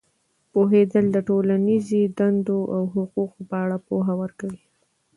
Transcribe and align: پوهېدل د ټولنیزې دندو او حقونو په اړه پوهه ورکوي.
پوهېدل 0.51 1.05
د 1.11 1.17
ټولنیزې 1.27 2.01
دندو 2.17 2.59
او 2.75 2.83
حقونو 2.93 3.41
په 3.49 3.55
اړه 3.63 3.77
پوهه 3.87 4.13
ورکوي. 4.21 4.63